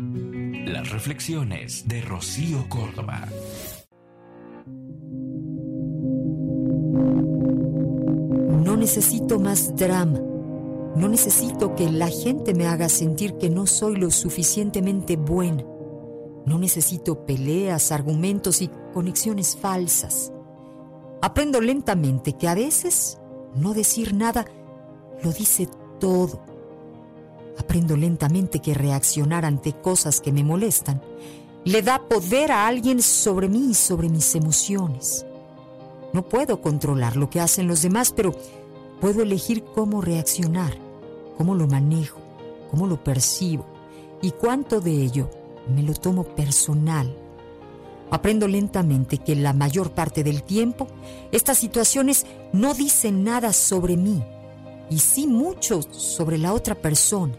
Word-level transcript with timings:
Las 0.00 0.90
reflexiones 0.90 1.86
de 1.86 2.00
Rocío 2.00 2.68
Córdoba. 2.68 3.28
No 8.64 8.76
necesito 8.76 9.38
más 9.38 9.76
drama. 9.76 10.20
No 10.96 11.08
necesito 11.08 11.74
que 11.76 11.90
la 11.90 12.08
gente 12.08 12.54
me 12.54 12.66
haga 12.66 12.88
sentir 12.88 13.34
que 13.34 13.50
no 13.50 13.66
soy 13.66 13.96
lo 13.96 14.10
suficientemente 14.10 15.16
buena. 15.16 15.64
No 16.46 16.58
necesito 16.58 17.26
peleas, 17.26 17.92
argumentos 17.92 18.62
y 18.62 18.70
conexiones 18.94 19.56
falsas. 19.56 20.32
Aprendo 21.20 21.60
lentamente 21.60 22.32
que 22.32 22.48
a 22.48 22.54
veces 22.54 23.18
no 23.54 23.74
decir 23.74 24.14
nada 24.14 24.46
lo 25.22 25.32
dice 25.32 25.68
todo. 25.98 26.49
Aprendo 27.60 27.94
lentamente 27.94 28.60
que 28.60 28.72
reaccionar 28.72 29.44
ante 29.44 29.74
cosas 29.74 30.22
que 30.22 30.32
me 30.32 30.42
molestan 30.42 31.02
le 31.66 31.82
da 31.82 32.08
poder 32.08 32.52
a 32.52 32.66
alguien 32.66 33.02
sobre 33.02 33.50
mí 33.50 33.72
y 33.72 33.74
sobre 33.74 34.08
mis 34.08 34.34
emociones. 34.34 35.26
No 36.14 36.26
puedo 36.26 36.62
controlar 36.62 37.16
lo 37.16 37.28
que 37.28 37.38
hacen 37.38 37.68
los 37.68 37.82
demás, 37.82 38.14
pero 38.16 38.34
puedo 38.98 39.20
elegir 39.20 39.62
cómo 39.62 40.00
reaccionar, 40.00 40.72
cómo 41.36 41.54
lo 41.54 41.66
manejo, 41.66 42.18
cómo 42.70 42.86
lo 42.86 43.04
percibo 43.04 43.66
y 44.22 44.30
cuánto 44.30 44.80
de 44.80 44.92
ello 44.92 45.28
me 45.68 45.82
lo 45.82 45.92
tomo 45.92 46.24
personal. 46.24 47.14
Aprendo 48.10 48.48
lentamente 48.48 49.18
que 49.18 49.36
la 49.36 49.52
mayor 49.52 49.90
parte 49.90 50.24
del 50.24 50.44
tiempo 50.44 50.86
estas 51.30 51.58
situaciones 51.58 52.24
no 52.54 52.72
dicen 52.72 53.22
nada 53.22 53.52
sobre 53.52 53.98
mí 53.98 54.24
y 54.88 54.98
sí 54.98 55.26
mucho 55.26 55.82
sobre 55.82 56.38
la 56.38 56.54
otra 56.54 56.74
persona. 56.74 57.34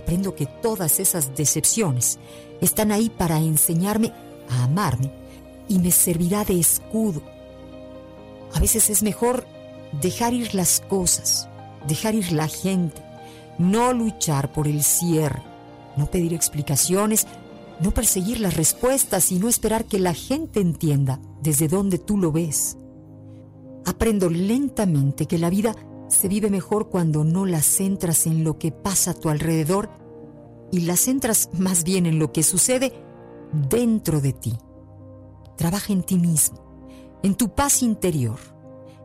Aprendo 0.00 0.34
que 0.34 0.46
todas 0.46 0.98
esas 0.98 1.36
decepciones 1.36 2.18
están 2.62 2.90
ahí 2.90 3.10
para 3.10 3.38
enseñarme 3.38 4.14
a 4.48 4.64
amarme 4.64 5.12
y 5.68 5.78
me 5.78 5.90
servirá 5.90 6.42
de 6.42 6.58
escudo. 6.58 7.20
A 8.54 8.60
veces 8.60 8.88
es 8.88 9.02
mejor 9.02 9.46
dejar 10.00 10.32
ir 10.32 10.54
las 10.54 10.80
cosas, 10.80 11.50
dejar 11.86 12.14
ir 12.14 12.32
la 12.32 12.48
gente, 12.48 13.02
no 13.58 13.92
luchar 13.92 14.52
por 14.52 14.66
el 14.66 14.82
cierre, 14.82 15.42
no 15.98 16.06
pedir 16.06 16.32
explicaciones, 16.32 17.26
no 17.78 17.92
perseguir 17.92 18.40
las 18.40 18.56
respuestas 18.56 19.30
y 19.32 19.38
no 19.38 19.50
esperar 19.50 19.84
que 19.84 19.98
la 19.98 20.14
gente 20.14 20.60
entienda 20.60 21.20
desde 21.42 21.68
dónde 21.68 21.98
tú 21.98 22.16
lo 22.16 22.32
ves. 22.32 22.78
Aprendo 23.84 24.30
lentamente 24.30 25.26
que 25.26 25.36
la 25.36 25.50
vida 25.50 25.76
se 26.10 26.28
vive 26.28 26.50
mejor 26.50 26.88
cuando 26.88 27.24
no 27.24 27.46
la 27.46 27.62
centras 27.62 28.26
en 28.26 28.44
lo 28.44 28.58
que 28.58 28.72
pasa 28.72 29.12
a 29.12 29.14
tu 29.14 29.28
alrededor 29.28 29.88
y 30.72 30.80
la 30.80 30.96
centras 30.96 31.48
más 31.52 31.84
bien 31.84 32.06
en 32.06 32.18
lo 32.18 32.32
que 32.32 32.42
sucede 32.42 32.92
dentro 33.68 34.20
de 34.20 34.32
ti. 34.32 34.58
Trabaja 35.56 35.92
en 35.92 36.02
ti 36.02 36.16
mismo, 36.16 37.18
en 37.22 37.34
tu 37.34 37.54
paz 37.54 37.82
interior, 37.82 38.38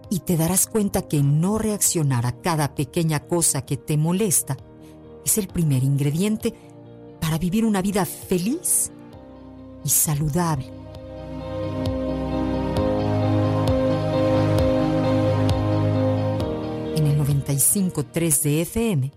y 0.10 0.20
te 0.20 0.38
darás 0.38 0.68
cuenta 0.68 1.04
que 1.04 1.24
no 1.24 1.58
reaccionar 1.58 2.26
a 2.26 2.42
cada 2.42 2.76
pequeña 2.76 3.22
cosa 3.22 3.66
que 3.66 3.78
te 3.78 3.98
molesta 3.98 4.58
es 5.26 5.38
el 5.38 5.48
primer 5.48 5.84
ingrediente 5.84 6.54
para 7.20 7.38
vivir 7.38 7.66
una 7.66 7.82
vida 7.82 8.06
feliz 8.06 8.92
y 9.84 9.90
saludable. 9.90 10.75
95.3 17.56 18.42
de 18.42 18.62
FM 18.62 19.12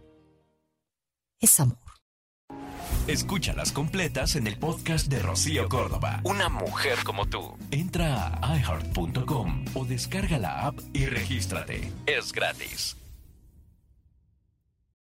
es 1.40 1.60
amor. 1.60 1.78
Escúchalas 3.06 3.72
completas 3.72 4.36
en 4.36 4.46
el 4.46 4.58
podcast 4.58 5.08
de 5.08 5.18
Rocío 5.20 5.68
Córdoba. 5.68 6.20
Una 6.24 6.48
mujer 6.48 6.98
como 7.04 7.26
tú. 7.26 7.56
Entra 7.70 8.38
a 8.40 8.56
iheart.com 8.56 9.64
o 9.74 9.84
descarga 9.84 10.38
la 10.38 10.66
app 10.66 10.78
y 10.92 11.06
regístrate. 11.06 11.90
Es 12.06 12.32
gratis. 12.32 12.97